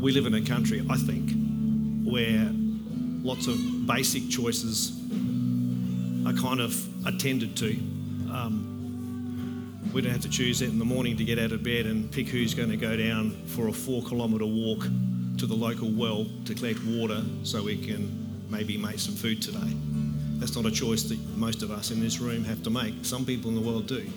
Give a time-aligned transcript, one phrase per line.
[0.00, 1.32] we live in a country, I think,
[2.04, 2.50] where
[3.22, 4.96] lots of basic choices
[6.26, 7.70] are kind of attended to.
[8.32, 11.86] Um, we don't have to choose it in the morning to get out of bed
[11.86, 14.82] and pick who's going to go down for a four kilometre walk
[15.38, 19.72] to the local well to collect water so we can maybe make some food today.
[20.38, 22.94] That's not a choice that most of us in this room have to make.
[23.02, 24.08] Some people in the world do.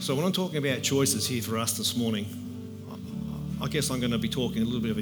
[0.00, 2.26] So, when I'm talking about choices here for us this morning,
[3.64, 5.00] I guess I'm going to be talking a little bit of a,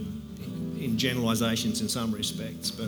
[0.82, 2.86] in generalizations in some respects, but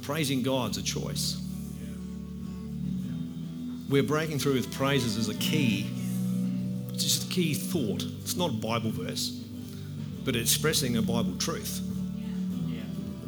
[0.00, 1.38] praising God's a choice.
[3.90, 5.86] We're breaking through with praises as a key.
[6.88, 8.02] It's just a key thought.
[8.22, 9.28] It's not a Bible verse,
[10.24, 11.82] but it's expressing a Bible truth.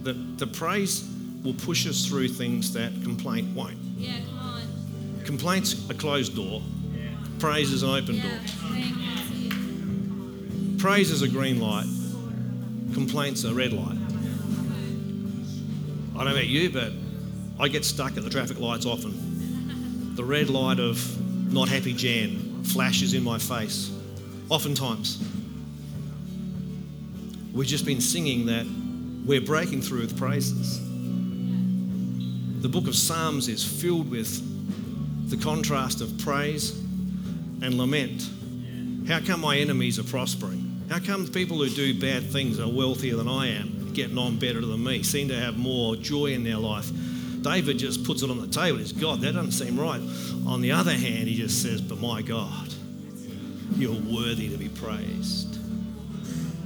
[0.02, 1.06] The, the praise
[1.44, 3.76] will push us through things that complaint won't.
[3.98, 4.62] Yeah, come on.
[5.26, 6.62] Complaint's a closed door.
[7.40, 8.38] Praise is an open door.
[10.78, 11.86] Praise is a green light.
[12.92, 13.96] Complaints are red light.
[16.12, 16.92] I don't know about you, but
[17.58, 20.14] I get stuck at the traffic lights often.
[20.16, 21.00] The red light of
[21.50, 23.90] not happy Jan flashes in my face.
[24.50, 25.26] Oftentimes.
[27.54, 28.66] We've just been singing that
[29.26, 30.78] we're breaking through with praises.
[32.60, 36.78] The book of Psalms is filled with the contrast of praise
[37.62, 38.28] and lament.
[39.08, 40.82] How come my enemies are prospering?
[40.90, 44.60] How come people who do bad things are wealthier than I am, getting on better
[44.60, 46.90] than me, seem to have more joy in their life?
[47.42, 48.78] David just puts it on the table.
[48.78, 50.00] He's God, that doesn't seem right.
[50.46, 52.68] On the other hand, he just says, But my God,
[53.76, 55.58] you're worthy to be praised.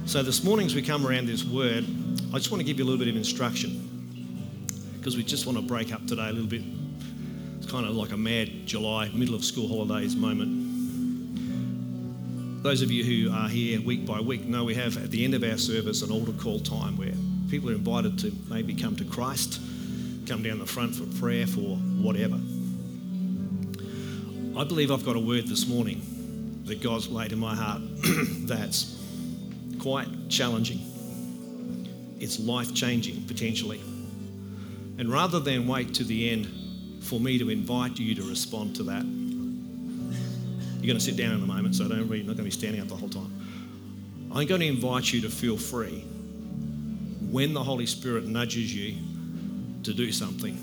[0.05, 1.85] So this morning, as we come around this word,
[2.33, 3.91] I just want to give you a little bit of instruction
[4.97, 6.63] because we just want to break up today a little bit.
[7.57, 10.64] It's kind of like a mad July, middle of school holidays moment.
[12.65, 15.35] Those of you who are here week by week know we have at the end
[15.35, 17.13] of our service an altar call time where
[17.47, 19.61] people are invited to maybe come to Christ,
[20.25, 22.39] come down the front for prayer, for whatever.
[24.59, 27.83] I believe I've got a word this morning that God's laid in my heart
[28.47, 28.99] that's
[29.77, 30.79] quite challenging.
[32.19, 33.79] It's life changing potentially.
[34.97, 38.83] And rather than wait to the end for me to invite you to respond to
[38.85, 39.05] that,
[40.85, 42.43] you're going to sit down in a moment, so don't worry, you're not going to
[42.43, 43.33] be standing up the whole time.
[44.31, 46.01] I'm going to invite you to feel free
[47.31, 48.95] when the Holy Spirit nudges you
[49.81, 50.55] to do something.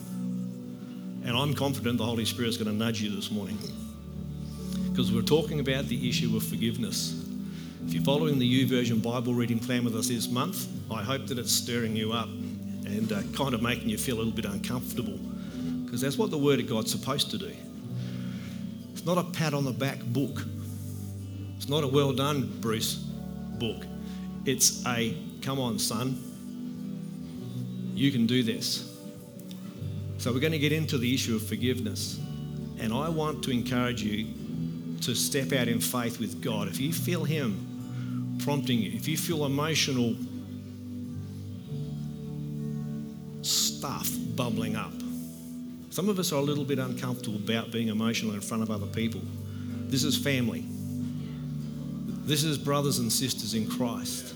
[1.24, 3.58] And I'm confident the Holy Spirit is going to nudge you this morning
[4.90, 7.20] because we're talking about the issue of forgiveness.
[7.84, 11.38] If you're following the YouVersion Bible reading plan with us this month, I hope that
[11.38, 15.18] it's stirring you up and uh, kind of making you feel a little bit uncomfortable
[15.84, 17.52] because that's what the Word of God's supposed to do.
[19.02, 20.44] It's not a pat on the back book,
[21.56, 23.82] it's not a well done, Bruce book.
[24.46, 26.22] It's a come on, son,
[27.96, 28.96] you can do this.
[30.18, 32.20] So, we're going to get into the issue of forgiveness.
[32.78, 34.28] And I want to encourage you
[35.00, 36.68] to step out in faith with God.
[36.68, 40.14] If you feel Him prompting you, if you feel emotional
[43.42, 44.92] stuff bubbling up,
[45.92, 48.86] some of us are a little bit uncomfortable about being emotional in front of other
[48.86, 49.20] people.
[49.88, 50.64] This is family.
[52.24, 54.34] This is brothers and sisters in Christ.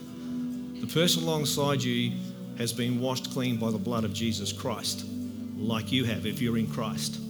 [0.83, 2.13] The person alongside you
[2.59, 5.07] has been washed clean by the blood of Jesus Christ,
[5.57, 7.21] like you have if you're in Christ.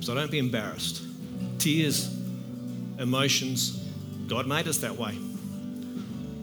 [0.00, 1.02] So don't be embarrassed.
[1.58, 2.10] Tears,
[2.98, 3.86] emotions,
[4.26, 5.18] God made us that way.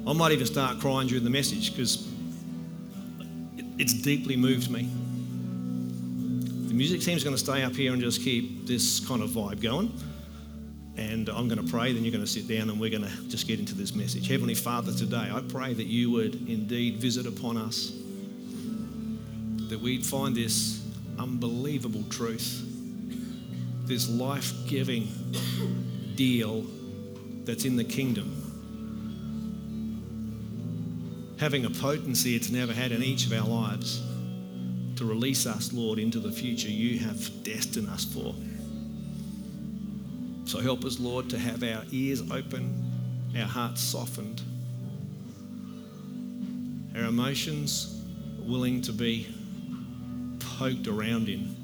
[0.06, 2.08] I might even start crying during the message because
[3.80, 4.88] it's deeply moved me.
[6.82, 9.94] Music team's going to stay up here and just keep this kind of vibe going.
[10.98, 13.30] And I'm going to pray, then you're going to sit down and we're going to
[13.30, 14.28] just get into this message.
[14.28, 17.92] Heavenly Father, today I pray that you would indeed visit upon us,
[19.70, 20.84] that we'd find this
[21.20, 22.66] unbelievable truth,
[23.84, 25.08] this life giving
[26.16, 26.66] deal
[27.46, 28.26] that's in the kingdom,
[31.40, 34.02] having a potency it's never had in each of our lives
[35.02, 38.36] to release us, Lord, into the future you have destined us for.
[40.46, 42.72] So help us, Lord, to have our ears open,
[43.36, 44.44] our hearts softened,
[46.96, 48.00] our emotions
[48.42, 49.28] willing to be
[50.60, 51.56] poked around in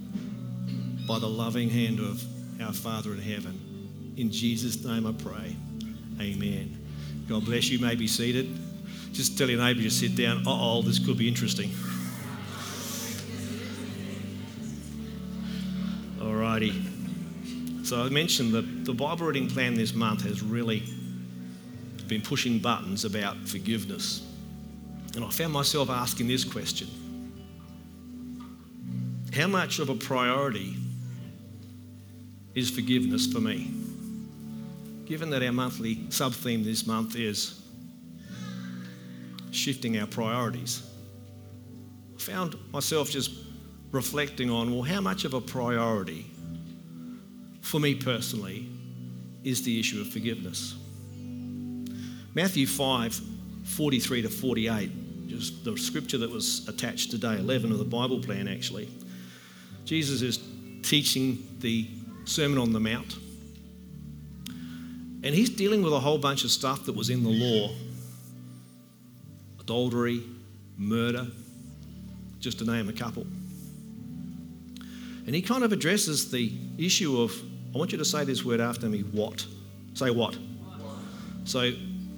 [1.07, 2.23] by the loving hand of
[2.59, 4.15] our Father in heaven.
[4.17, 5.55] In Jesus' name I pray.
[6.19, 6.75] Amen.
[7.29, 7.77] God bless you.
[7.77, 8.49] you may be seated.
[9.11, 10.41] Just tell your neighbour to sit down.
[10.47, 11.69] Oh, this could be interesting.
[16.57, 17.85] Alrighty.
[17.85, 20.83] So I mentioned that the Bible reading plan this month has really
[22.07, 24.25] been pushing buttons about forgiveness.
[25.15, 26.87] And I found myself asking this question
[29.33, 30.75] How much of a priority
[32.55, 33.69] is forgiveness for me?
[35.05, 37.61] Given that our monthly sub theme this month is
[39.51, 40.81] shifting our priorities,
[42.17, 43.31] I found myself just
[43.91, 46.25] reflecting on well, how much of a priority
[47.67, 48.65] for me personally
[49.43, 50.75] is the issue of forgiveness?
[52.33, 53.21] Matthew 5
[53.63, 58.21] 43 to 48, just the scripture that was attached to day 11 of the Bible
[58.21, 58.87] plan, actually.
[59.83, 60.39] Jesus is
[60.83, 61.87] teaching the
[62.23, 63.17] Sermon on the Mount.
[64.47, 67.71] And he's dealing with a whole bunch of stuff that was in the law
[69.59, 70.23] adultery,
[70.77, 71.27] murder,
[72.39, 73.27] just to name a couple.
[75.25, 77.33] And he kind of addresses the issue of
[77.77, 79.45] I want you to say this word after me what?
[79.93, 80.33] Say what?
[80.33, 80.95] what?
[81.43, 81.73] So,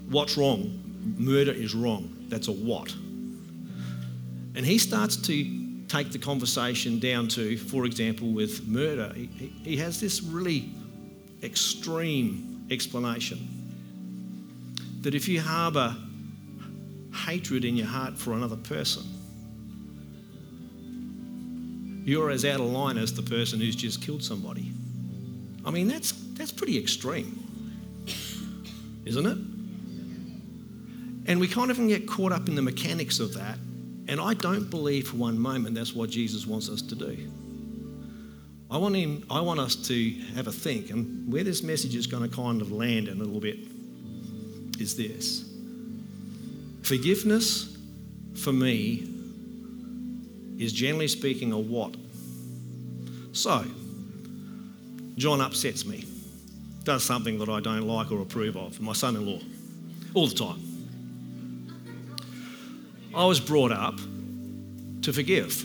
[0.07, 0.81] what's wrong?
[1.17, 2.15] Murder is wrong.
[2.29, 2.94] That's a what.
[4.56, 9.11] And he starts to take the conversation down to, for example, with murder.
[9.13, 9.25] He,
[9.65, 10.69] he has this really
[11.44, 13.45] extreme explanation
[15.01, 15.94] that if you harbour
[17.13, 19.03] hatred in your heart for another person,
[22.05, 24.71] you're as out of line as the person who's just killed somebody.
[25.65, 27.38] I mean, that's, that's pretty extreme,
[29.06, 29.38] isn't it?
[31.29, 33.57] And we kind of can get caught up in the mechanics of that.
[34.07, 37.31] And I don't believe for one moment that's what Jesus wants us to do.
[38.71, 42.07] I want, him, I want us to have a think, and where this message is
[42.07, 43.57] going to kind of land in a little bit
[44.79, 45.45] is this
[46.83, 47.77] forgiveness
[48.35, 49.07] for me
[50.57, 51.95] is generally speaking a what.
[53.31, 53.63] So,
[55.19, 56.06] John upsets me,
[56.86, 59.39] does something that I don't like or approve of, my son in law,
[60.13, 60.63] all the time.
[63.13, 64.00] I was brought up
[65.01, 65.62] to forgive.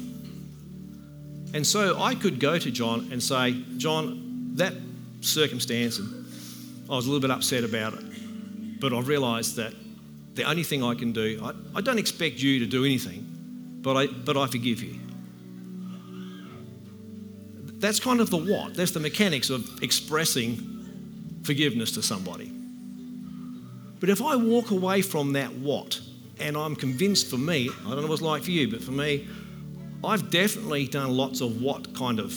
[1.54, 4.74] And so I could go to John and say, John, that
[5.20, 6.26] circumstance, and
[6.90, 9.72] I was a little bit upset about it, but I've realised that
[10.34, 13.24] the only thing I can do, I, I don't expect you to do anything,
[13.82, 14.98] but I, but I forgive you.
[17.84, 18.72] That's kind of the what.
[18.72, 22.50] That's the mechanics of expressing forgiveness to somebody.
[24.00, 26.00] But if I walk away from that what,
[26.40, 28.92] and I'm convinced for me, I don't know what it's like for you, but for
[28.92, 29.28] me,
[30.02, 32.34] I've definitely done lots of what kind of,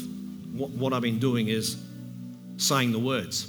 [0.54, 1.82] what, what I've been doing is
[2.58, 3.46] saying the words.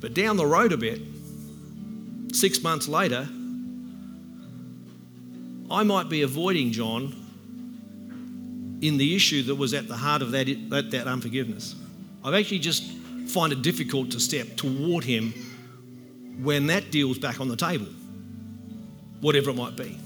[0.00, 1.00] But down the road a bit,
[2.34, 3.26] six months later,
[5.70, 7.21] I might be avoiding John
[8.82, 11.76] in the issue that was at the heart of that, that, that unforgiveness.
[12.24, 12.82] I've actually just
[13.28, 15.32] find it difficult to step toward him
[16.42, 17.86] when that deal's back on the table,
[19.20, 19.96] whatever it might be.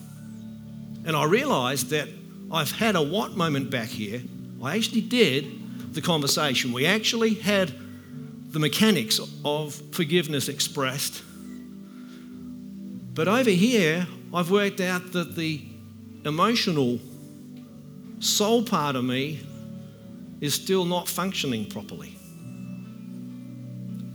[1.06, 2.08] And I realised that
[2.52, 4.20] I've had a what moment back here.
[4.62, 6.72] I actually did the conversation.
[6.72, 7.72] We actually had
[8.50, 11.22] the mechanics of forgiveness expressed.
[13.14, 15.62] But over here, I've worked out that the
[16.25, 16.99] emotional
[18.21, 19.41] soul part of me
[20.41, 22.17] is still not functioning properly.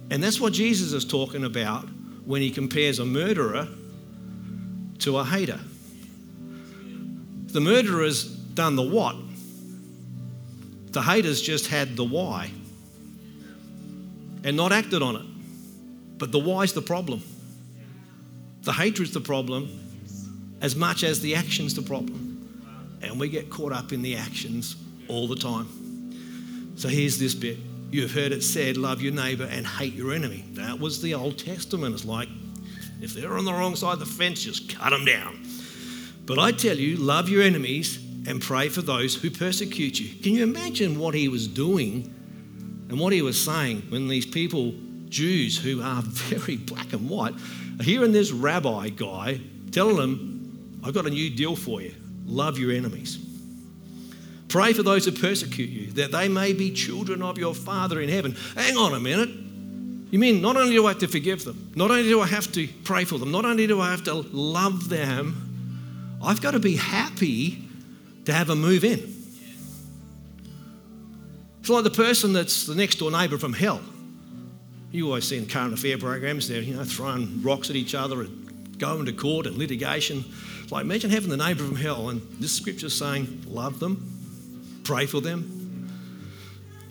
[0.10, 1.88] And that's what Jesus is talking about
[2.26, 3.68] when he compares a murderer
[5.00, 5.60] to a hater.
[7.48, 9.16] The murderer's done the what,
[10.92, 12.52] the hater's just had the why
[14.44, 15.26] and not acted on it.
[16.18, 17.24] But the why's the problem.
[18.64, 19.70] The hatred's the problem
[20.62, 22.31] as much as the action's the problem
[23.02, 24.76] and we get caught up in the actions
[25.08, 25.68] all the time.
[26.76, 27.58] So here's this bit.
[27.92, 30.46] You've heard it said, love your neighbor and hate your enemy.
[30.54, 31.94] That was the Old Testament.
[31.94, 32.30] It's like,
[33.02, 35.44] if they're on the wrong side of the fence, just cut them down.
[36.26, 40.22] But I tell you, love your enemies and pray for those who persecute you.
[40.22, 42.14] Can you imagine what he was doing
[42.90, 44.74] and what he was saying when these people,
[45.10, 47.34] Jews who are very black and white,
[47.80, 49.42] are hearing this rabbi guy
[49.72, 51.94] telling them, I've got a new deal for you.
[52.26, 53.18] Love your enemies.
[54.48, 58.10] Pray for those who persecute you, that they may be children of your Father in
[58.10, 58.36] heaven.
[58.56, 59.30] Hang on a minute.
[60.12, 62.52] You mean not only do I have to forgive them, not only do I have
[62.52, 66.60] to pray for them, not only do I have to love them, I've got to
[66.60, 67.64] be happy
[68.26, 69.00] to have them move in.
[71.62, 73.82] It's like the person that's the next door neighbour from hell.
[74.92, 78.22] You always see in current affair programs, they're you know throwing rocks at each other
[78.22, 80.26] and going to court and litigation.
[80.72, 85.20] Like, imagine having the neighbour from hell, and this scripture saying, love them, pray for
[85.20, 85.58] them.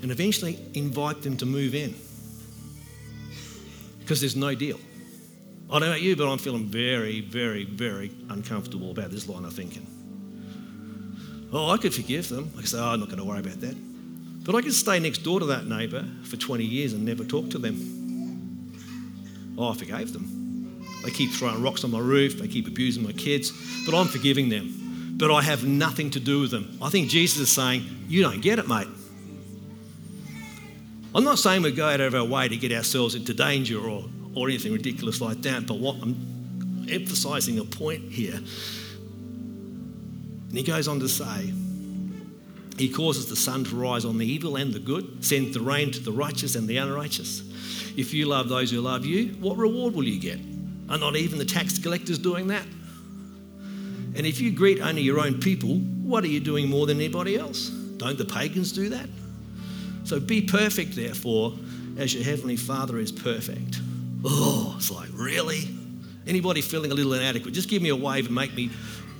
[0.02, 1.94] and eventually invite them to move in.
[4.00, 4.78] Because there's no deal.
[5.68, 9.44] I don't know about you, but I'm feeling very, very, very uncomfortable about this line
[9.44, 9.86] of thinking.
[11.52, 12.50] Oh, I could forgive them.
[12.56, 13.76] I could say, oh, I'm not going to worry about that.
[14.44, 17.50] But I could stay next door to that neighbour for 20 years and never talk
[17.50, 18.74] to them.
[19.58, 20.39] Oh, I forgave them.
[21.04, 23.52] They keep throwing rocks on my roof, they keep abusing my kids,
[23.86, 25.16] but I'm forgiving them.
[25.16, 26.78] But I have nothing to do with them.
[26.80, 28.88] I think Jesus is saying, You don't get it, mate.
[31.14, 34.04] I'm not saying we go out of our way to get ourselves into danger or,
[34.34, 38.36] or anything ridiculous like that, but what I'm emphasizing a point here.
[40.48, 41.52] And he goes on to say,
[42.78, 45.90] He causes the sun to rise on the evil and the good, sends the rain
[45.92, 47.42] to the righteous and the unrighteous.
[47.96, 50.40] If you love those who love you, what reward will you get?
[50.90, 52.64] Are not even the tax collectors doing that?
[54.16, 57.38] And if you greet only your own people, what are you doing more than anybody
[57.38, 57.68] else?
[57.68, 59.08] Don't the pagans do that?
[60.04, 61.54] So be perfect, therefore,
[61.96, 63.80] as your heavenly Father is perfect.
[64.24, 65.68] Oh, it's like, really?
[66.26, 67.54] Anybody feeling a little inadequate?
[67.54, 68.70] Just give me a wave and make me,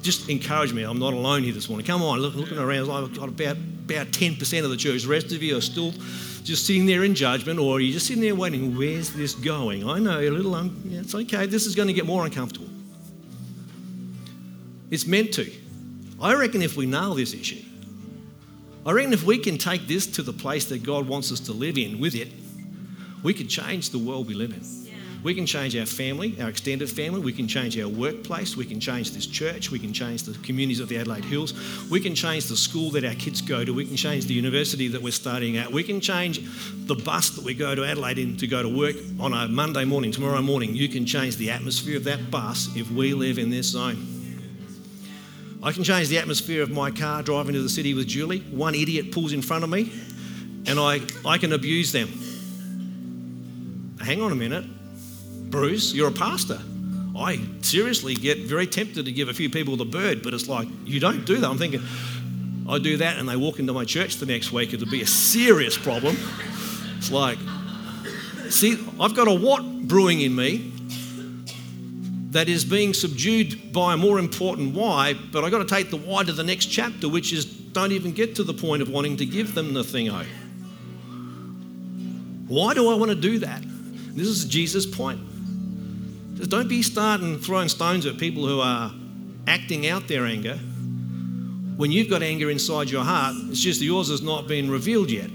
[0.02, 0.82] just encourage me.
[0.82, 1.86] I'm not alone here this morning.
[1.86, 5.04] Come on, look, looking around, I've got about, about 10% of the church.
[5.04, 5.92] The rest of you are still
[6.40, 9.88] just sitting there in judgment, or you're just sitting there waiting, where's this going?
[9.88, 11.46] I know, you're a little, un- yeah, it's okay.
[11.46, 12.68] This is going to get more uncomfortable.
[14.90, 15.50] It's meant to.
[16.20, 17.62] I reckon if we nail this issue,
[18.84, 21.52] I reckon if we can take this to the place that God wants us to
[21.52, 22.32] live in with it,
[23.22, 24.89] we could change the world we live in.
[25.22, 27.20] We can change our family, our extended family.
[27.20, 28.56] We can change our workplace.
[28.56, 29.70] We can change this church.
[29.70, 31.52] We can change the communities of the Adelaide Hills.
[31.90, 33.74] We can change the school that our kids go to.
[33.74, 35.70] We can change the university that we're studying at.
[35.70, 36.40] We can change
[36.86, 39.84] the bus that we go to Adelaide in to go to work on a Monday
[39.84, 40.74] morning, tomorrow morning.
[40.74, 44.06] You can change the atmosphere of that bus if we live in this zone.
[45.62, 48.40] I can change the atmosphere of my car driving to the city with Julie.
[48.50, 49.92] One idiot pulls in front of me
[50.66, 52.08] and I, I can abuse them.
[54.02, 54.64] Hang on a minute.
[55.50, 56.60] Bruce, you're a pastor.
[57.16, 60.68] I seriously get very tempted to give a few people the bird, but it's like,
[60.84, 61.50] you don't do that.
[61.50, 61.82] I'm thinking,
[62.68, 65.06] I do that and they walk into my church the next week, it'll be a
[65.06, 66.16] serious problem.
[66.96, 67.38] It's like,
[68.48, 70.72] see, I've got a what brewing in me
[72.30, 75.96] that is being subdued by a more important why, but I've got to take the
[75.96, 79.16] why to the next chapter, which is don't even get to the point of wanting
[79.16, 80.10] to give them the thing.
[80.10, 80.24] Oh.
[82.46, 83.62] Why do I want to do that?
[84.14, 85.20] This is Jesus' point.
[86.48, 88.92] Don't be starting throwing stones at people who are
[89.46, 90.56] acting out their anger.
[91.76, 95.30] When you've got anger inside your heart, it's just yours has not been revealed yet.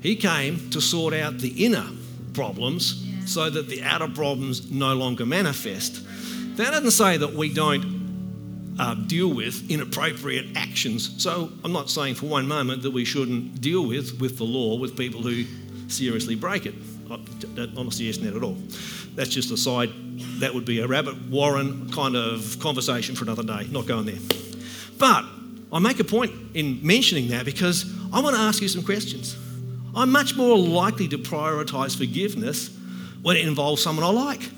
[0.00, 1.86] He came to sort out the inner
[2.32, 6.06] problems so that the outer problems no longer manifest.
[6.56, 11.22] That doesn't say that we don't uh, deal with inappropriate actions.
[11.22, 14.78] So I'm not saying for one moment that we shouldn't deal with with the law
[14.78, 15.44] with people who
[15.88, 16.74] seriously break it.
[17.10, 17.16] Uh,
[17.56, 18.56] I'm not suggesting that at all.
[19.14, 19.90] That's just a side.
[20.40, 23.66] That would be a rabbit warren kind of conversation for another day.
[23.70, 24.18] Not going there.
[24.98, 25.24] But
[25.72, 29.36] I make a point in mentioning that because I want to ask you some questions.
[29.94, 32.70] I'm much more likely to prioritize forgiveness
[33.22, 34.48] when it involves someone I like.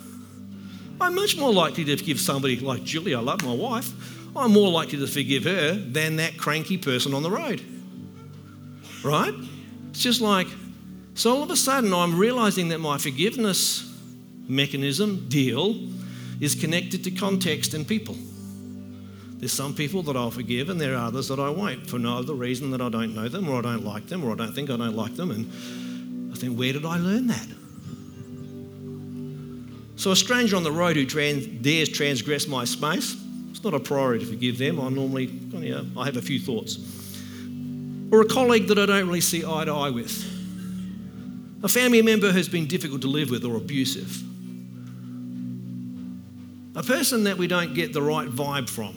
[1.01, 3.91] I'm much more likely to forgive somebody like Julie, I love my wife.
[4.37, 7.63] I'm more likely to forgive her than that cranky person on the road.
[9.03, 9.35] Right?
[9.91, 10.47] It's just like,
[11.15, 13.89] so all of a sudden I'm realizing that my forgiveness
[14.49, 15.77] mechanism, deal,
[16.41, 18.17] is connected to context and people.
[19.37, 22.19] There's some people that I'll forgive, and there are others that I won't for no
[22.19, 24.55] other reason that I don't know them, or I don't like them, or I don't
[24.55, 25.31] think I don't like them.
[25.31, 27.47] And I think, where did I learn that?
[29.97, 33.17] So, a stranger on the road who trans- dares transgress my space,
[33.51, 34.81] it's not a priority to forgive them.
[34.81, 35.33] I normally,
[35.97, 36.79] I have a few thoughts.
[38.11, 40.42] Or a colleague that I don't really see eye to eye with.
[41.63, 44.23] A family member who's been difficult to live with or abusive.
[46.75, 48.95] A person that we don't get the right vibe from.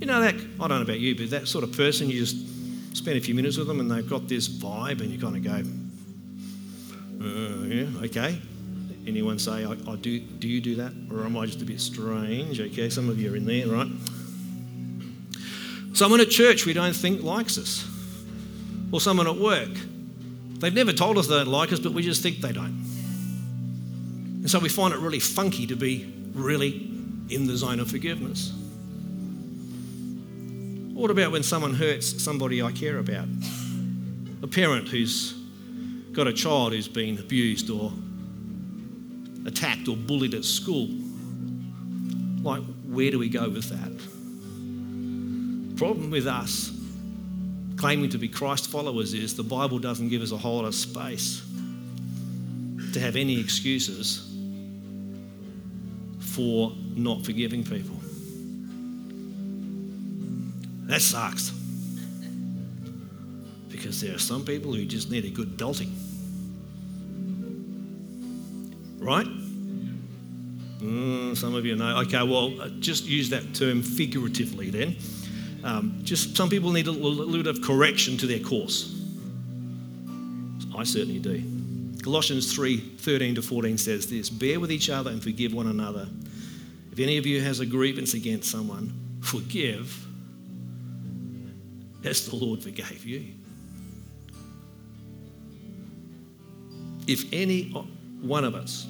[0.00, 2.96] You know, that, I don't know about you, but that sort of person, you just
[2.96, 5.44] spend a few minutes with them and they've got this vibe and you kind of
[5.44, 5.62] go,
[7.22, 8.40] uh, yeah, okay.
[9.06, 10.92] Anyone say, I, I, do, do you do that?
[11.12, 12.60] Or am I just a bit strange?
[12.60, 13.88] Okay, some of you are in there, right?
[15.92, 17.86] Someone at church we don't think likes us.
[18.90, 19.68] Or someone at work.
[20.60, 22.86] They've never told us they don't like us, but we just think they don't.
[24.40, 26.90] And so we find it really funky to be really
[27.30, 28.52] in the zone of forgiveness?
[30.94, 33.28] What about when someone hurts somebody I care about?
[34.42, 35.32] A parent who's
[36.12, 37.92] got a child who's been abused or
[39.46, 40.88] attacked or bullied at school.
[42.42, 43.90] Like, where do we go with that?
[45.76, 46.70] Problem with us
[47.80, 50.74] claiming to be Christ followers is the Bible doesn't give us a whole lot of
[50.74, 51.42] space
[52.92, 54.30] to have any excuses
[56.18, 57.96] for not forgiving people.
[60.88, 61.48] That sucks.
[63.70, 65.90] Because there are some people who just need a good belting.
[68.98, 69.26] Right?
[70.80, 72.00] Mm, some of you know.
[72.00, 74.96] Okay, well, just use that term figuratively then.
[75.62, 78.96] Um, just some people need a little, bit of correction to their course.
[80.76, 81.42] I certainly do.
[82.02, 86.08] Colossians 3 13 to 14 says this Bear with each other and forgive one another.
[86.92, 90.06] If any of you has a grievance against someone, forgive
[92.04, 93.26] as the Lord forgave you.
[97.06, 97.70] If any
[98.20, 98.86] one of us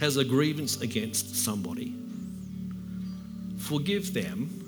[0.00, 1.94] has a grievance against somebody,
[3.58, 4.67] forgive them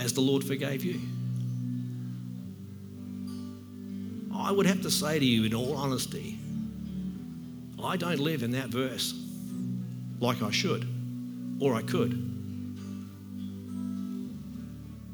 [0.00, 1.00] as the Lord forgave you.
[4.34, 6.38] I would have to say to you, in all honesty,
[7.82, 9.14] I don't live in that verse
[10.18, 10.86] like I should
[11.60, 12.26] or I could.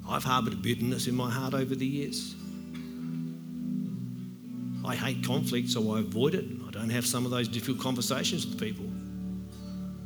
[0.09, 2.37] I've harboured bitterness in my heart over the years.
[4.85, 6.45] I hate conflict, so I avoid it.
[6.67, 8.87] I don't have some of those difficult conversations with people.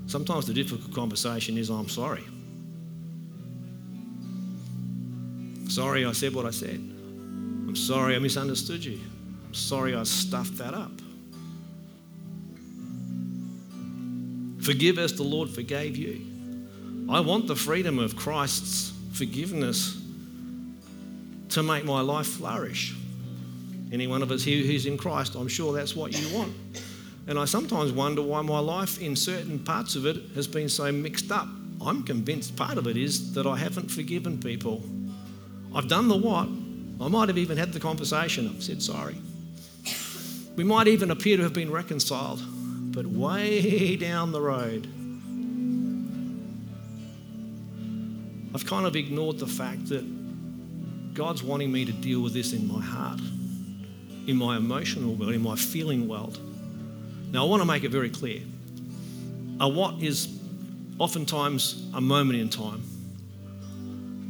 [0.07, 2.25] Sometimes the difficult conversation is, I'm sorry.
[5.71, 6.75] Sorry I said what I said.
[6.75, 8.99] I'm sorry I misunderstood you.
[9.47, 10.91] I'm sorry I stuffed that up.
[14.65, 16.27] Forgive as the Lord forgave you.
[17.09, 20.03] I want the freedom of Christ's forgiveness
[21.51, 22.97] to make my life flourish.
[23.93, 26.53] Any one of us here who's in Christ, I'm sure that's what you want.
[27.29, 30.91] And I sometimes wonder why my life, in certain parts of it, has been so
[30.91, 31.47] mixed up.
[31.81, 34.83] I'm convinced part of it is that I haven't forgiven people.
[35.75, 36.49] I've done the what?
[37.01, 38.49] I might have even had the conversation.
[38.49, 39.17] I've said sorry.
[40.57, 42.43] We might even appear to have been reconciled,
[42.93, 44.87] but way down the road,
[48.55, 50.05] I've kind of ignored the fact that
[51.15, 53.21] God's wanting me to deal with this in my heart,
[54.27, 56.39] in my emotional world, in my feeling world.
[57.33, 58.41] Now, I want to make it very clear.
[59.61, 60.29] A what is
[60.99, 62.83] oftentimes a moment in time.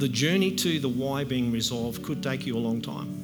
[0.00, 3.22] The journey to the why being resolved could take you a long time.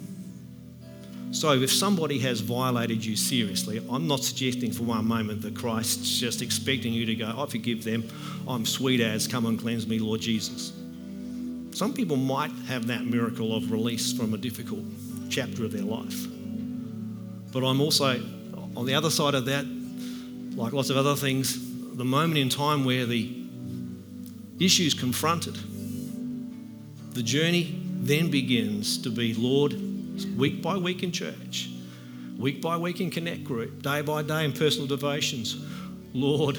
[1.33, 6.21] So, if somebody has violated you seriously, I'm not suggesting for one moment that Christ's
[6.21, 8.05] just expecting you to go, I forgive them,
[8.47, 10.75] I'm sweet as, come and cleanse me, Lord Jesus.
[11.71, 14.85] Some people might have that miracle of release from a difficult
[15.31, 16.27] chapter of their life.
[17.53, 18.23] But I'm also,
[18.77, 19.65] on the other side of that,
[20.55, 21.59] like lots of other things,
[21.97, 23.35] the moment in time where the
[24.61, 25.57] issue is confronted,
[27.17, 29.73] the journey then begins to be, Lord,
[30.37, 31.71] week by week in church,
[32.39, 35.57] week by week in Connect Group, day by day in personal devotions.
[36.13, 36.59] Lord,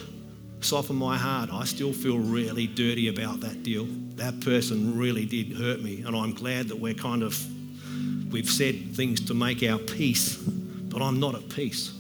[0.62, 1.52] soften my heart.
[1.54, 3.86] I still feel really dirty about that deal.
[4.16, 7.40] That person really did hurt me, and I'm glad that we're kind of
[8.32, 11.94] we've said things to make our peace, but I'm not at peace.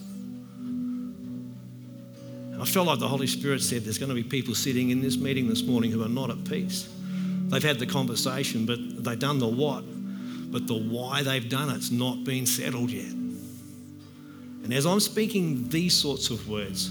[2.59, 5.15] I felt like the Holy Spirit said there's going to be people sitting in this
[5.15, 6.89] meeting this morning who are not at peace.
[7.47, 9.83] They've had the conversation, but they've done the what
[10.51, 13.11] but the why they've done it's not been settled yet.
[14.63, 16.89] And as I'm speaking these sorts of words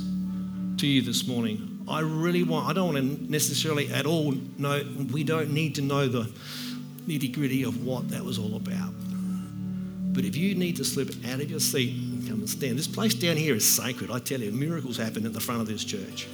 [0.79, 4.83] to you this morning, I really want, I don't want to necessarily at all know,
[5.13, 6.31] we don't need to know the
[7.07, 8.93] nitty gritty of what that was all about.
[10.13, 12.89] But if you need to slip out of your seat and come and stand, this
[12.89, 14.11] place down here is sacred.
[14.11, 16.27] I tell you, miracles happen at the front of this church.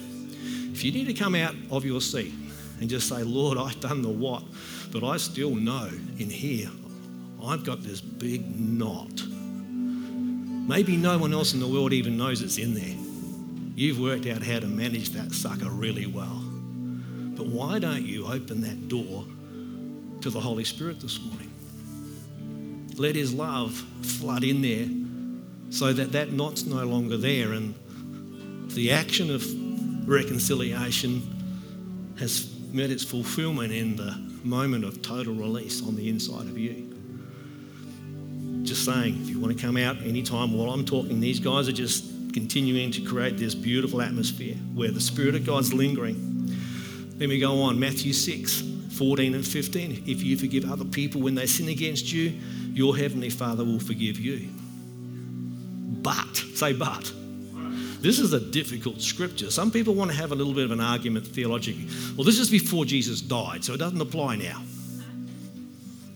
[0.72, 2.32] If you need to come out of your seat
[2.80, 4.42] and just say, Lord, I've done the what,
[4.90, 6.70] but I still know in here
[7.44, 9.22] I've got this big knot.
[10.68, 12.96] Maybe no one else in the world even knows it's in there.
[13.74, 16.42] You've worked out how to manage that sucker really well.
[17.34, 19.24] But why don't you open that door
[20.20, 21.50] to the Holy Spirit this morning?
[22.96, 24.86] Let His love flood in there
[25.70, 27.74] so that that knot's no longer there and
[28.68, 31.22] the action of reconciliation
[32.18, 36.92] has met its fulfillment in the moment of total release on the inside of you
[38.64, 41.72] just saying, if you want to come out anytime while I'm talking, these guys are
[41.72, 46.16] just continuing to create this beautiful atmosphere where the Spirit of God's lingering.
[47.18, 47.78] Let me go on.
[47.78, 48.62] Matthew 6,
[48.96, 50.04] 14 and 15.
[50.06, 52.38] If you forgive other people when they sin against you,
[52.72, 54.48] your heavenly Father will forgive you.
[56.02, 57.12] But, say but.
[58.02, 59.48] This is a difficult scripture.
[59.52, 61.86] Some people want to have a little bit of an argument theologically.
[62.16, 64.60] Well, this is before Jesus died, so it doesn't apply now.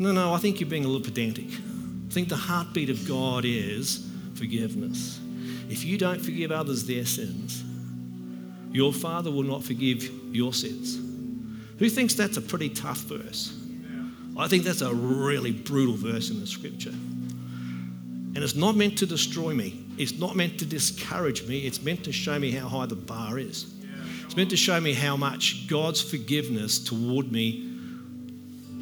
[0.01, 1.47] No, no, I think you're being a little pedantic.
[1.47, 5.21] I think the heartbeat of God is forgiveness.
[5.71, 7.63] If you don't forgive others their sins,
[8.73, 10.97] your Father will not forgive your sins.
[11.79, 13.57] Who thinks that's a pretty tough verse?
[14.37, 16.91] I think that's a really brutal verse in the scripture.
[16.91, 19.86] And it's not meant to destroy me.
[19.99, 21.61] It's not meant to discourage me.
[21.61, 23.73] It's meant to show me how high the bar is.
[24.25, 27.73] It's meant to show me how much God's forgiveness toward me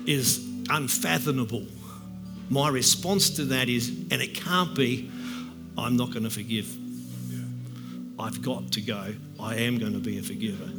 [0.07, 1.67] is unfathomable.
[2.51, 5.11] My response to that is, and it can't be,
[5.79, 6.75] I'm not going to forgive.
[8.19, 9.15] I've got to go.
[9.41, 10.71] I am going to be a forgiver.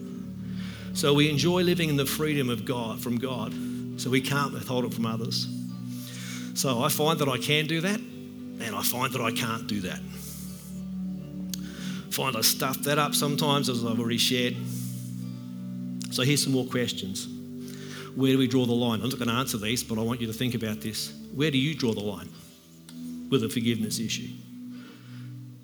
[0.93, 3.53] So we enjoy living in the freedom of God from God.
[3.97, 5.47] So we can't withhold it from others.
[6.53, 9.81] So I find that I can do that, and I find that I can't do
[9.81, 9.99] that.
[12.15, 14.55] Find I stuff that up sometimes, as I've already shared.
[16.11, 17.27] So here's some more questions.
[18.15, 19.01] Where do we draw the line?
[19.01, 21.13] I'm not going to answer these, but I want you to think about this.
[21.33, 22.29] Where do you draw the line
[23.29, 24.29] with a forgiveness issue?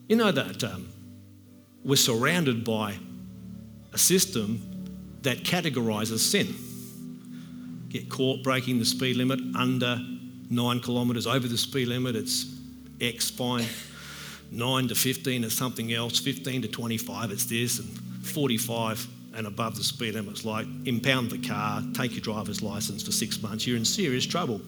[0.09, 0.89] You know that um,
[1.85, 2.95] we're surrounded by
[3.93, 4.61] a system
[5.21, 6.53] that categorises sin.
[7.87, 10.01] Get caught breaking the speed limit under
[10.49, 12.53] nine kilometres over the speed limit, it's
[12.99, 13.67] X fine.
[14.51, 17.89] 9 to 15 is something else, 15 to 25 it's this, and
[18.25, 23.01] 45 and above the speed limit it's like impound the car, take your driver's license
[23.01, 24.61] for six months, you're in serious trouble.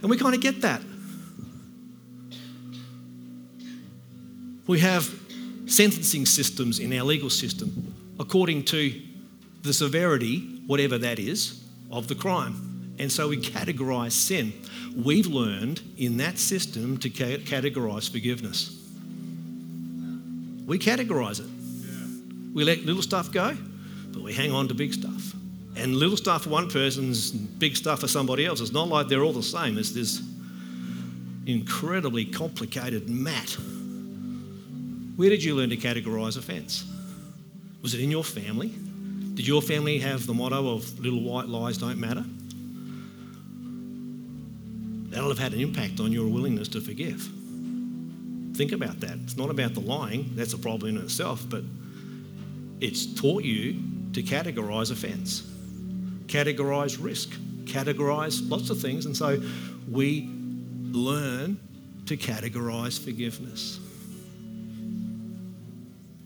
[0.00, 0.80] And we kind of get that.
[4.66, 5.12] We have
[5.66, 9.00] sentencing systems in our legal system according to
[9.62, 12.94] the severity, whatever that is, of the crime.
[12.98, 14.52] And so we categorise sin.
[14.96, 18.75] We've learned in that system to categorise forgiveness.
[20.66, 22.54] We categorise it.
[22.54, 23.56] We let little stuff go,
[24.12, 25.34] but we hang on to big stuff.
[25.76, 28.60] And little stuff for one person's big stuff for somebody else.
[28.60, 29.78] It's not like they're all the same.
[29.78, 30.22] It's this
[31.46, 33.56] incredibly complicated mat.
[35.16, 36.84] Where did you learn to categorise offence?
[37.82, 38.74] Was it in your family?
[39.34, 42.24] Did your family have the motto of little white lies don't matter?
[45.10, 47.28] That'll have had an impact on your willingness to forgive.
[48.56, 49.18] Think about that.
[49.24, 51.62] It's not about the lying, that's a problem in itself, but
[52.80, 53.74] it's taught you
[54.14, 55.42] to categorise offence,
[56.24, 57.30] categorise risk,
[57.64, 59.04] categorise lots of things.
[59.04, 59.42] And so
[59.90, 60.30] we
[60.90, 61.60] learn
[62.06, 63.78] to categorise forgiveness.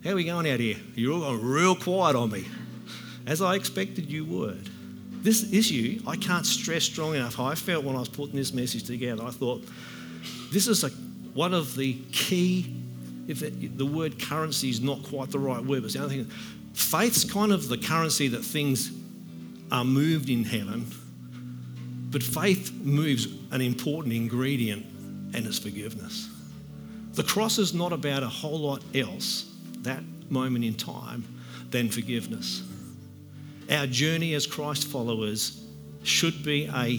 [0.05, 0.77] How are we going out here?
[0.95, 2.47] You're all going real quiet on me,
[3.27, 4.71] as I expected you would.
[5.23, 8.53] This issue, I can't stress strong enough how I felt when I was putting this
[8.53, 9.25] message together.
[9.25, 9.65] I thought,
[10.53, 10.91] this is a,
[11.35, 12.75] one of the key,
[13.29, 16.31] if it, the word currency is not quite the right word, but the other thing.
[16.75, 18.93] Faith's kind of the currency that things
[19.71, 20.87] are moved in heaven,
[22.11, 24.85] but faith moves an important ingredient,
[25.35, 26.29] and it's forgiveness.
[27.13, 31.25] The cross is not about a whole lot else that moment in time
[31.71, 32.63] than forgiveness.
[33.71, 35.65] Our journey as Christ followers
[36.03, 36.99] should be a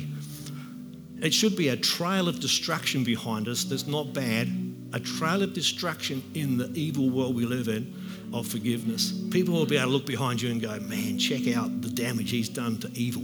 [1.21, 4.49] it should be a trail of destruction behind us that's not bad,
[4.93, 7.93] a trail of destruction in the evil world we live in
[8.33, 9.13] of forgiveness.
[9.29, 12.31] People will be able to look behind you and go, man, check out the damage
[12.31, 13.23] he's done to evil.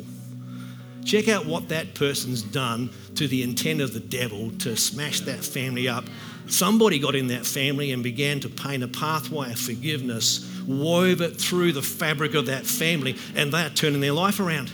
[1.05, 5.39] Check out what that person's done to the intent of the devil to smash that
[5.39, 6.03] family up.
[6.47, 11.37] Somebody got in that family and began to paint a pathway of forgiveness, wove it
[11.37, 14.71] through the fabric of that family, and they're turning their life around.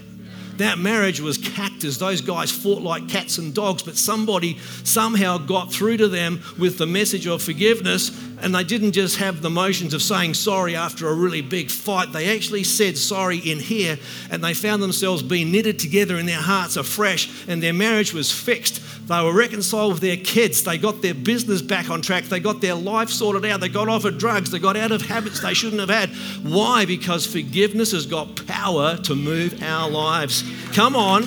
[0.58, 1.98] That marriage was cactus.
[1.98, 6.78] Those guys fought like cats and dogs, but somebody somehow got through to them with
[6.78, 8.10] the message of forgiveness,
[8.44, 12.12] and they didn't just have the motions of saying sorry after a really big fight.
[12.12, 13.98] They actually said sorry in here,
[14.30, 18.32] and they found themselves being knitted together in their hearts afresh, and their marriage was
[18.32, 18.82] fixed.
[19.08, 20.64] They were reconciled with their kids.
[20.64, 22.26] They got their business back on track.
[22.26, 23.62] They got their life sorted out.
[23.62, 24.52] They got off of drugs.
[24.52, 26.10] They got out of habits they shouldn't have had.
[26.46, 26.86] Why?
[26.86, 30.44] Because forgiveness has got power to move our lives.
[30.74, 31.24] Come on.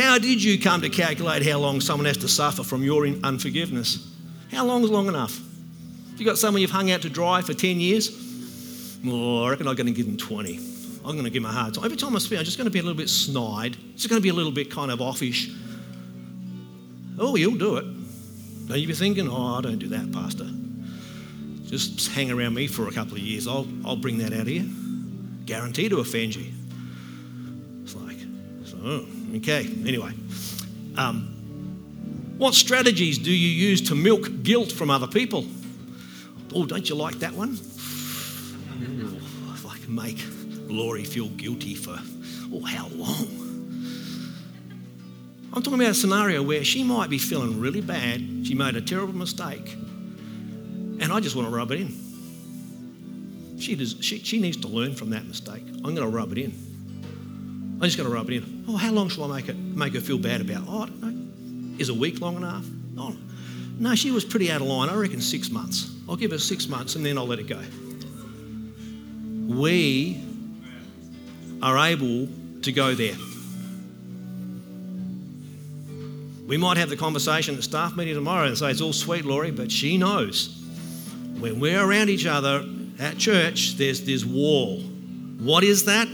[0.00, 4.10] How did you come to calculate how long someone has to suffer from your unforgiveness?
[4.50, 5.38] How long is long enough?
[6.14, 8.08] If you've got someone you've hung out to dry for 10 years,
[9.06, 10.56] oh, I reckon I'm going to give them 20.
[11.04, 11.84] I'm going to give them a hard time.
[11.84, 13.76] Every time I speak, I'm just going to be a little bit snide.
[13.92, 15.50] It's going to be a little bit kind of offish.
[17.18, 17.84] Oh, you'll do it.
[18.70, 20.46] Now you be thinking, oh, I don't do that, Pastor.
[21.66, 23.46] Just hang around me for a couple of years.
[23.46, 24.66] I'll, I'll bring that out of you.
[25.44, 26.50] Guarantee to offend you.
[27.82, 28.18] It's like,
[28.64, 29.66] so, oh, okay.
[29.86, 30.12] Anyway,
[30.96, 35.46] um, what strategies do you use to milk guilt from other people?
[36.54, 37.52] Oh, don't you like that one?
[39.54, 40.18] If I can make
[40.68, 41.98] Laurie feel guilty for
[42.52, 43.28] Or how long?
[45.52, 48.20] I'm talking about a scenario where she might be feeling really bad.
[48.44, 49.74] She made a terrible mistake.
[51.00, 53.58] And I just want to rub it in.
[53.58, 55.62] She, does, she, she needs to learn from that mistake.
[55.68, 56.69] I'm going to rub it in.
[57.80, 58.64] I'm just going to rub it in.
[58.68, 60.64] Oh, how long shall I make it make her feel bad about?
[60.68, 61.78] Oh, I don't know.
[61.78, 62.66] Is a week long enough?
[62.98, 63.16] Oh,
[63.78, 64.90] no, she was pretty out of line.
[64.90, 65.90] I reckon six months.
[66.06, 67.60] I'll give her six months and then I'll let it go.
[69.48, 70.22] We
[71.62, 72.28] are able
[72.62, 73.16] to go there.
[76.46, 79.52] We might have the conversation at staff meeting tomorrow and say it's all sweet, Laurie,
[79.52, 80.60] but she knows
[81.38, 82.62] when we're around each other
[82.98, 84.80] at church, there's this wall.
[85.38, 86.06] What is that?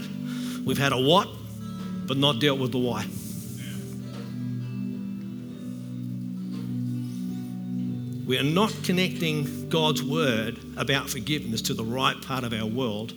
[0.63, 1.27] We've had a what,
[2.07, 3.05] but not dealt with the why.
[8.25, 13.13] We are not connecting God's word about forgiveness to the right part of our world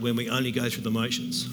[0.00, 1.46] when we only go through the motions.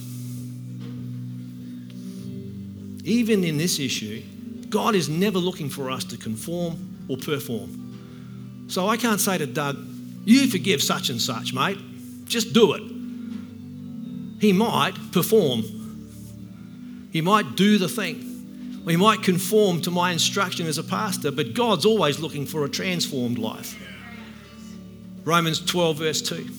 [3.05, 4.23] Even in this issue,
[4.69, 8.65] God is never looking for us to conform or perform.
[8.67, 9.77] So I can't say to Doug,
[10.25, 11.77] You forgive such and such, mate.
[12.25, 12.81] Just do it.
[14.41, 15.63] He might perform,
[17.15, 18.81] he might do the thing.
[18.83, 22.69] We might conform to my instruction as a pastor, but God's always looking for a
[22.69, 23.81] transformed life.
[25.23, 26.49] Romans 12, verse 2.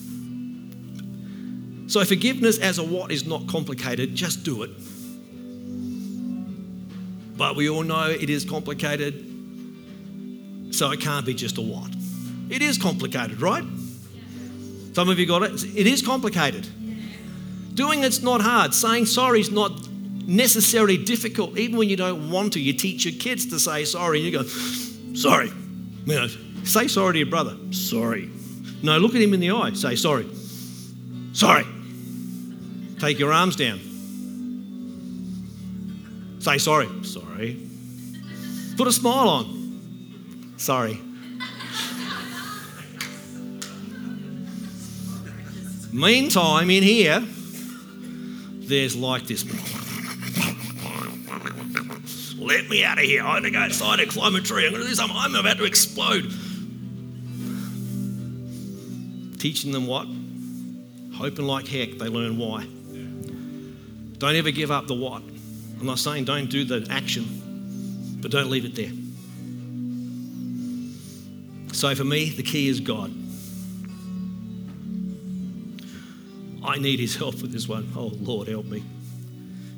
[1.89, 4.71] So, forgiveness as a what is not complicated, just do it.
[7.37, 9.13] But we all know it is complicated,
[10.71, 11.91] so it can't be just a what.
[12.49, 13.63] It is complicated, right?
[14.93, 15.63] Some of you got it.
[15.63, 16.67] It is complicated.
[17.75, 18.73] Doing it's not hard.
[18.73, 19.86] Saying sorry is not
[20.27, 21.57] necessarily difficult.
[21.57, 24.19] Even when you don't want to, you teach your kids to say sorry.
[24.19, 24.43] and You go,
[25.15, 25.51] sorry.
[26.05, 26.27] You know,
[26.63, 27.57] say sorry to your brother.
[27.71, 28.29] Sorry.
[28.83, 29.73] No, look at him in the eye.
[29.73, 30.27] Say sorry.
[31.33, 31.65] Sorry.
[32.99, 33.79] Take your arms down.
[36.39, 36.89] Say sorry.
[37.03, 37.67] Sorry.
[38.75, 40.53] Put a smile on.
[40.57, 40.99] Sorry.
[45.93, 47.23] Meantime, in here,
[48.67, 49.43] there's like this.
[52.47, 53.23] Let me out of here.
[53.23, 54.65] I'm going to go outside and climb a tree.
[54.65, 55.17] I'm going to do something.
[55.17, 56.31] I'm about to explode.
[59.37, 60.07] Teaching them what?
[61.17, 62.65] Hoping like heck they learn why.
[64.17, 65.23] Don't ever give up the what.
[65.23, 68.93] I'm not saying don't do the action, but don't leave it there.
[71.73, 73.11] So for me, the key is God.
[76.63, 77.91] I need His help with this one.
[77.93, 78.85] Oh, Lord, help me.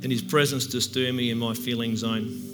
[0.04, 2.50] And His presence to stir me in my feeling zone.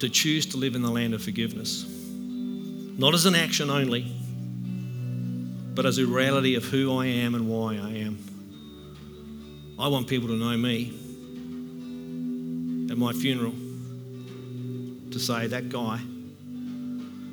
[0.00, 1.86] To choose to live in the land of forgiveness.
[1.88, 4.12] Not as an action only,
[5.74, 8.18] but as a reality of who I am and why I am.
[9.78, 10.88] I want people to know me
[12.90, 13.52] at my funeral
[15.10, 16.00] to say that guy.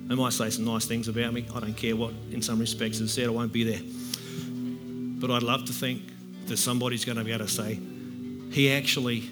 [0.07, 1.45] They might say some nice things about me.
[1.55, 3.27] I don't care what, in some respects, is said.
[3.27, 3.81] I won't be there.
[5.19, 6.01] But I'd love to think
[6.47, 7.79] that somebody's going to be able to say,
[8.51, 9.29] he actually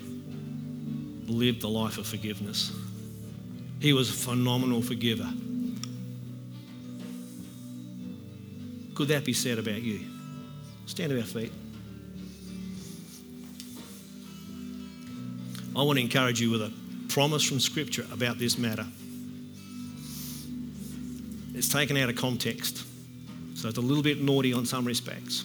[1.27, 2.71] lived the life of forgiveness.
[3.81, 5.27] He was a phenomenal forgiver.
[8.93, 10.01] Could that be said about you?
[10.85, 11.51] Stand to our feet.
[15.75, 16.71] I want to encourage you with a
[17.09, 18.85] promise from Scripture about this matter.
[21.55, 22.85] It's taken out of context,
[23.55, 25.43] so it's a little bit naughty on some respects.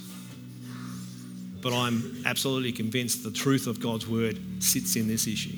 [1.62, 5.56] But I'm absolutely convinced the truth of God's word sits in this issue.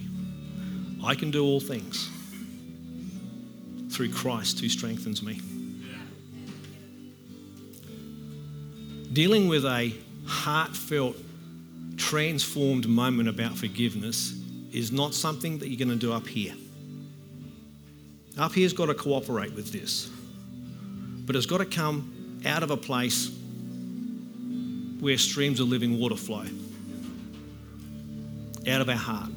[1.03, 2.11] I can do all things
[3.99, 5.41] through Christ who strengthens me.
[9.13, 9.93] Dealing with a
[10.25, 11.17] heartfelt,
[11.97, 16.55] transformed moment about forgiveness is not something that you're going to do up here.
[18.39, 20.09] Up here's got to cooperate with this.
[21.27, 23.37] But it's got to come out of a place
[25.01, 26.45] where streams of living water flow.
[28.69, 29.33] Out of our heart.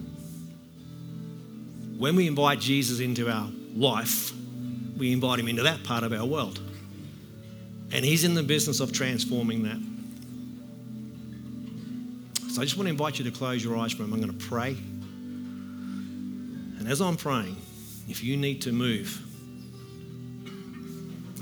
[1.98, 4.34] When we invite Jesus into our life,
[5.02, 6.60] we invite him into that part of our world.
[7.92, 9.82] And he's in the business of transforming that.
[12.52, 14.14] So I just want to invite you to close your eyes for him.
[14.14, 14.78] I'm going to pray.
[16.78, 17.56] And as I'm praying,
[18.10, 19.20] if you need to move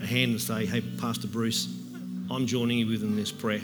[0.01, 1.67] a hand and say, Hey, Pastor Bruce,
[2.31, 3.59] I'm joining you within this prayer.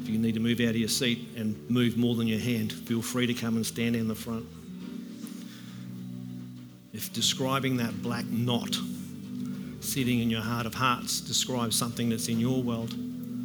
[0.00, 2.72] If you need to move out of your seat and move more than your hand,
[2.72, 4.46] feel free to come and stand in the front.
[6.94, 8.74] If describing that black knot
[9.94, 12.92] sitting in your heart of hearts describes something that's in your world,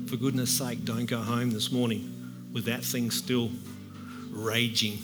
[0.10, 2.12] for goodness sake, don't go home this morning
[2.52, 3.52] with that thing still
[4.32, 4.98] raging.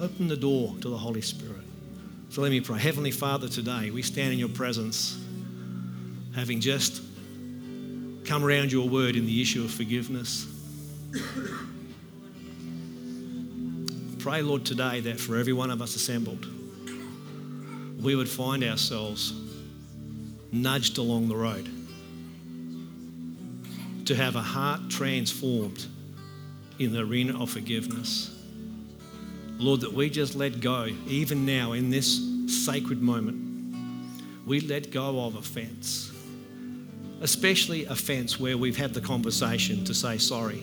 [0.00, 1.60] Open the door to the Holy Spirit.
[2.30, 2.78] So let me pray.
[2.78, 5.22] Heavenly Father, today we stand in your presence,
[6.34, 7.02] having just
[8.24, 10.46] come around your word in the issue of forgiveness.
[14.18, 16.46] Pray, Lord, today that for every one of us assembled,
[18.02, 19.34] we would find ourselves
[20.52, 21.68] nudged along the road
[24.06, 25.86] to have a heart transformed
[26.78, 28.34] in the arena of forgiveness.
[29.58, 33.44] Lord, that we just let go, even now in this sacred moment,
[34.46, 36.10] we let go of offense,
[37.20, 40.60] especially offense where we've had the conversation to say sorry,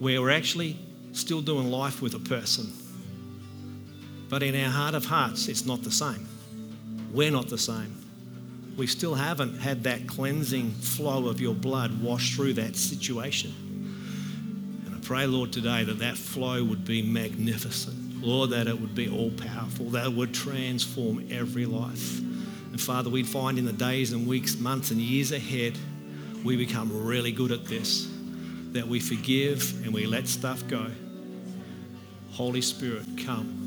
[0.00, 0.76] where we're actually
[1.12, 2.72] still doing life with a person.
[4.28, 6.26] But in our heart of hearts, it's not the same.
[7.12, 8.03] We're not the same.
[8.76, 13.52] We still haven't had that cleansing flow of your blood wash through that situation.
[14.86, 18.22] And I pray, Lord, today that that flow would be magnificent.
[18.22, 22.18] Lord, that it would be all powerful, that it would transform every life.
[22.18, 25.78] And Father, we'd find in the days and weeks, months, and years ahead,
[26.42, 28.08] we become really good at this.
[28.72, 30.90] That we forgive and we let stuff go.
[32.32, 33.63] Holy Spirit, come